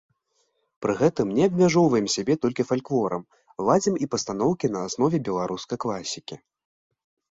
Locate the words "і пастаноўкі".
4.07-4.67